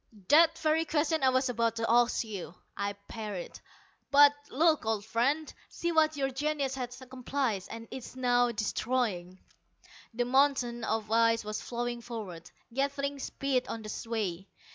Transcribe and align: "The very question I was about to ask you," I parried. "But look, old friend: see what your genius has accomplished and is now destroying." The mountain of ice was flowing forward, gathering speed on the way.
"The 0.29 0.49
very 0.55 0.83
question 0.85 1.21
I 1.21 1.29
was 1.29 1.47
about 1.47 1.75
to 1.75 1.85
ask 1.87 2.23
you," 2.23 2.55
I 2.75 2.93
parried. 3.07 3.59
"But 4.09 4.33
look, 4.49 4.83
old 4.83 5.05
friend: 5.05 5.53
see 5.69 5.91
what 5.91 6.17
your 6.17 6.31
genius 6.31 6.73
has 6.73 6.99
accomplished 7.03 7.67
and 7.69 7.87
is 7.91 8.15
now 8.15 8.51
destroying." 8.51 9.37
The 10.15 10.25
mountain 10.25 10.83
of 10.83 11.11
ice 11.11 11.43
was 11.43 11.61
flowing 11.61 12.01
forward, 12.01 12.49
gathering 12.73 13.19
speed 13.19 13.67
on 13.67 13.83
the 13.83 13.93
way. 14.07 14.47